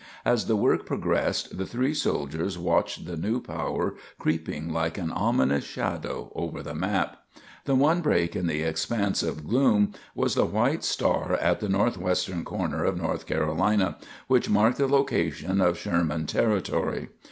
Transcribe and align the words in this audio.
As 0.25 0.47
the 0.47 0.55
work 0.55 0.87
progressed, 0.87 1.59
the 1.59 1.65
three 1.67 1.93
soldiers 1.93 2.57
watched 2.57 3.05
the 3.05 3.15
new 3.15 3.39
power 3.39 3.93
creeping 4.17 4.73
like 4.73 4.97
an 4.97 5.11
ominous 5.11 5.63
shadow 5.63 6.31
over 6.33 6.63
the 6.63 6.73
map. 6.73 7.17
The 7.65 7.75
one 7.75 8.01
break 8.01 8.35
in 8.35 8.47
the 8.47 8.63
expanse 8.63 9.21
of 9.21 9.47
gloom 9.47 9.93
was 10.15 10.33
the 10.33 10.45
white 10.45 10.83
star 10.83 11.33
at 11.35 11.59
the 11.59 11.69
northwestern 11.69 12.43
corner 12.43 12.83
of 12.83 12.97
North 12.97 13.27
Carolina, 13.27 13.99
which 14.25 14.49
marked 14.49 14.79
the 14.79 14.87
location 14.87 15.61
of 15.61 15.77
Sherman 15.77 16.25
Territory. 16.25 17.09